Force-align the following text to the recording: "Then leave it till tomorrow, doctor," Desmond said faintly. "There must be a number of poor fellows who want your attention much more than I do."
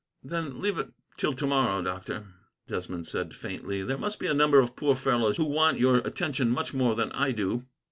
"Then 0.23 0.61
leave 0.63 0.79
it 0.79 0.93
till 1.15 1.33
tomorrow, 1.35 1.83
doctor," 1.83 2.25
Desmond 2.67 3.05
said 3.05 3.35
faintly. 3.35 3.83
"There 3.83 3.99
must 3.99 4.17
be 4.17 4.25
a 4.25 4.33
number 4.33 4.59
of 4.59 4.75
poor 4.75 4.95
fellows 4.95 5.37
who 5.37 5.45
want 5.45 5.77
your 5.77 5.97
attention 5.97 6.49
much 6.49 6.73
more 6.73 6.95
than 6.95 7.11
I 7.11 7.31
do." 7.31 7.67